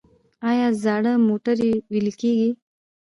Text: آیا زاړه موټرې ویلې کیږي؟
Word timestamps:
آیا 0.49 0.67
زاړه 0.83 1.13
موټرې 1.27 1.71
ویلې 1.91 2.13
کیږي؟ 2.21 2.49